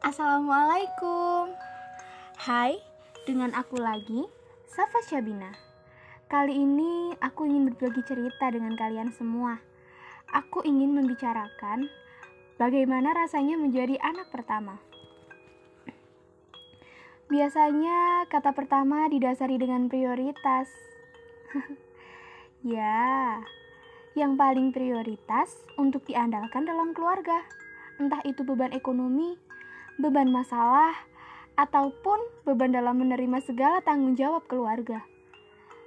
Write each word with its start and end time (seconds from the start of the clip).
Assalamualaikum. 0.00 1.52
Hai, 2.40 2.80
dengan 3.28 3.52
aku 3.52 3.76
lagi, 3.76 4.24
Safa 4.64 5.04
Syabina. 5.04 5.52
Kali 6.24 6.56
ini 6.56 7.12
aku 7.20 7.44
ingin 7.44 7.68
berbagi 7.68 8.00
cerita 8.08 8.48
dengan 8.48 8.80
kalian 8.80 9.12
semua. 9.12 9.60
Aku 10.32 10.64
ingin 10.64 10.96
membicarakan 10.96 11.92
bagaimana 12.56 13.12
rasanya 13.12 13.60
menjadi 13.60 14.00
anak 14.00 14.32
pertama. 14.32 14.80
Biasanya 17.28 18.24
kata 18.32 18.56
pertama 18.56 19.04
didasari 19.04 19.60
dengan 19.60 19.92
prioritas. 19.92 20.72
Ya, 22.60 23.40
yang 24.12 24.36
paling 24.36 24.68
prioritas 24.68 25.64
untuk 25.80 26.04
diandalkan 26.04 26.68
dalam 26.68 26.92
keluarga. 26.92 27.40
Entah 27.96 28.20
itu 28.28 28.44
beban 28.44 28.76
ekonomi, 28.76 29.40
beban 30.00 30.32
masalah, 30.32 30.96
ataupun 31.60 32.18
beban 32.48 32.72
dalam 32.72 32.98
menerima 32.98 33.44
segala 33.44 33.84
tanggung 33.84 34.16
jawab 34.16 34.48
keluarga. 34.48 35.04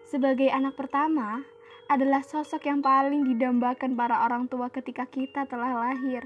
Sebagai 0.05 0.53
anak 0.53 0.77
pertama, 0.77 1.41
adalah 1.89 2.23
sosok 2.23 2.69
yang 2.69 2.79
paling 2.79 3.27
didambakan 3.27 3.97
para 3.97 4.23
orang 4.25 4.47
tua 4.47 4.69
ketika 4.71 5.09
kita 5.09 5.45
telah 5.49 5.73
lahir. 5.73 6.25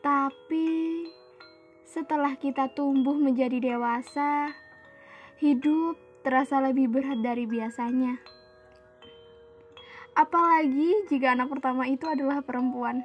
Tapi 0.00 1.04
setelah 1.84 2.38
kita 2.38 2.70
tumbuh 2.72 3.16
menjadi 3.16 3.58
dewasa, 3.58 4.54
hidup 5.42 5.98
terasa 6.22 6.60
lebih 6.60 6.88
berat 6.88 7.20
dari 7.20 7.44
biasanya. 7.44 8.20
Apalagi 10.14 11.08
jika 11.08 11.32
anak 11.32 11.48
pertama 11.48 11.88
itu 11.88 12.04
adalah 12.04 12.44
perempuan. 12.44 13.00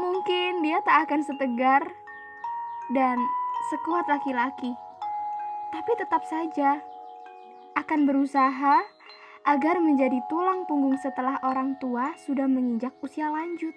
Mungkin 0.00 0.64
dia 0.64 0.80
tak 0.80 1.04
akan 1.08 1.20
setegar 1.20 1.84
dan 2.96 3.20
sekuat 3.68 4.08
laki-laki, 4.08 4.72
tapi 5.68 5.92
tetap 6.00 6.24
saja 6.24 6.80
akan 7.76 8.08
berusaha 8.08 8.80
agar 9.44 9.76
menjadi 9.80 10.20
tulang 10.32 10.64
punggung 10.64 10.96
setelah 11.00 11.36
orang 11.44 11.76
tua 11.76 12.16
sudah 12.16 12.48
menginjak 12.48 12.96
usia 13.04 13.28
lanjut. 13.28 13.72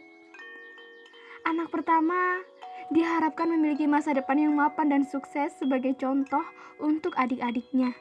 Anak 1.44 1.68
pertama 1.76 2.40
diharapkan 2.88 3.52
memiliki 3.52 3.84
masa 3.84 4.16
depan 4.16 4.40
yang 4.40 4.56
mapan 4.56 4.92
dan 4.92 5.04
sukses 5.04 5.52
sebagai 5.60 5.92
contoh 6.00 6.44
untuk 6.80 7.12
adik-adiknya. 7.20 7.92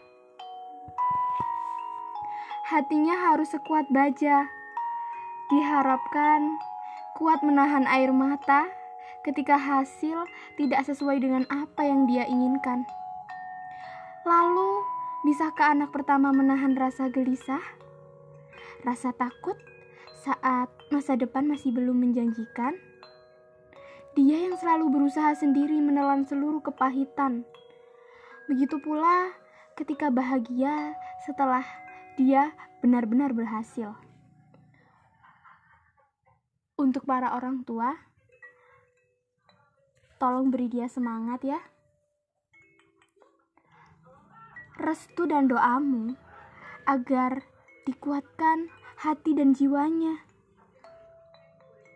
Hatinya 2.70 3.34
harus 3.34 3.52
sekuat 3.52 3.90
baja. 3.92 4.48
Diharapkan 5.52 6.56
kuat 7.22 7.38
menahan 7.46 7.86
air 7.86 8.10
mata 8.10 8.66
ketika 9.22 9.54
hasil 9.54 10.26
tidak 10.58 10.82
sesuai 10.82 11.22
dengan 11.22 11.46
apa 11.54 11.86
yang 11.86 12.10
dia 12.10 12.26
inginkan. 12.26 12.82
Lalu, 14.26 14.82
bisakah 15.22 15.70
anak 15.70 15.94
pertama 15.94 16.34
menahan 16.34 16.74
rasa 16.74 17.06
gelisah, 17.14 17.62
rasa 18.82 19.14
takut 19.14 19.54
saat 20.26 20.66
masa 20.90 21.14
depan 21.14 21.46
masih 21.46 21.70
belum 21.70 21.94
menjanjikan? 21.94 22.74
Dia 24.18 24.42
yang 24.50 24.58
selalu 24.58 24.90
berusaha 24.90 25.30
sendiri 25.38 25.78
menelan 25.78 26.26
seluruh 26.26 26.58
kepahitan. 26.58 27.46
Begitu 28.50 28.82
pula 28.82 29.30
ketika 29.78 30.10
bahagia 30.10 30.98
setelah 31.22 31.62
dia 32.18 32.50
benar-benar 32.82 33.30
berhasil 33.30 33.94
untuk 36.80 37.04
para 37.04 37.36
orang 37.36 37.62
tua, 37.62 37.92
tolong 40.16 40.48
beri 40.48 40.70
dia 40.70 40.86
semangat 40.88 41.42
ya. 41.44 41.60
Restu 44.80 45.28
dan 45.28 45.46
doamu 45.46 46.16
agar 46.88 47.42
dikuatkan 47.86 48.70
hati 48.98 49.34
dan 49.34 49.54
jiwanya. 49.54 50.22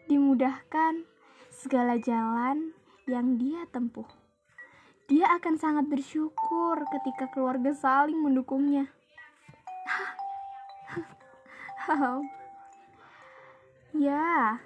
Dimudahkan 0.07 1.03
segala 1.51 1.99
jalan 1.99 2.75
yang 3.11 3.39
dia 3.39 3.67
tempuh. 3.71 4.07
Dia 5.07 5.39
akan 5.39 5.55
sangat 5.55 5.87
bersyukur 5.87 6.83
ketika 6.91 7.31
keluarga 7.31 7.71
saling 7.71 8.19
mendukungnya. 8.19 8.91
ya, 13.97 14.61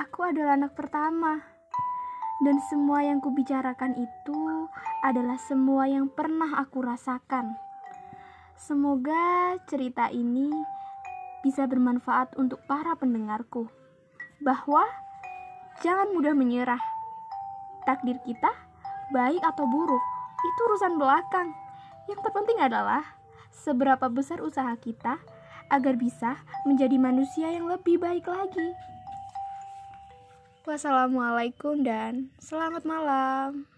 Aku 0.00 0.24
adalah 0.24 0.56
anak 0.56 0.72
pertama, 0.72 1.44
dan 2.40 2.56
semua 2.72 3.04
yang 3.04 3.20
kubicarakan 3.20 3.92
itu 3.92 4.66
adalah 5.04 5.36
semua 5.36 5.84
yang 5.84 6.08
pernah 6.08 6.64
aku 6.64 6.80
rasakan. 6.80 7.52
Semoga 8.56 9.56
cerita 9.68 10.08
ini 10.08 10.48
bisa 11.44 11.68
bermanfaat 11.68 12.40
untuk 12.40 12.64
para 12.64 12.96
pendengarku, 12.96 13.68
bahwa 14.40 14.88
jangan 15.84 16.08
mudah 16.16 16.32
menyerah. 16.32 16.80
Takdir 17.84 18.16
kita, 18.24 18.48
baik 19.12 19.44
atau 19.44 19.68
buruk, 19.68 20.04
itu 20.40 20.60
urusan 20.72 20.96
belakang. 20.96 21.52
Yang 22.08 22.26
terpenting 22.26 22.64
adalah 22.64 23.04
seberapa 23.52 24.08
besar 24.08 24.40
usaha 24.40 24.72
kita 24.80 25.20
agar 25.72 25.96
bisa 25.96 26.36
menjadi 26.68 27.00
manusia 27.00 27.48
yang 27.48 27.66
lebih 27.66 27.96
baik 27.96 28.28
lagi. 28.28 28.76
Wassalamualaikum 30.68 31.82
dan 31.82 32.30
selamat 32.38 32.86
malam. 32.86 33.71